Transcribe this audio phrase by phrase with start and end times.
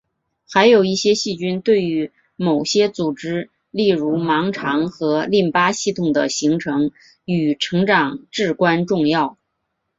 [0.49, 6.89] 还有一些细菌对于某些组织例如盲肠和淋巴系统的形成
[7.23, 9.37] 与成长至关重要。